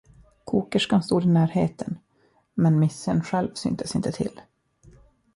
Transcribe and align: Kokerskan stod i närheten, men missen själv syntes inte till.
Kokerskan 0.43 1.03
stod 1.03 1.23
i 1.23 1.27
närheten, 1.27 1.99
men 2.53 2.79
missen 2.79 3.21
själv 3.23 3.53
syntes 3.53 3.95
inte 3.95 4.11
till. 4.11 4.41